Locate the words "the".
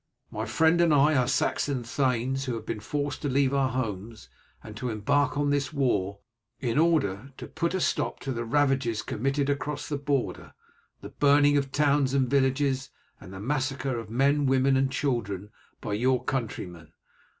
8.31-8.43, 9.87-9.97, 11.01-11.09, 13.31-13.39